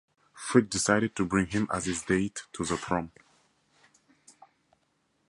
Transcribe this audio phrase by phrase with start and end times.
[0.35, 3.11] Fricke decided to bring him as his date to the prom.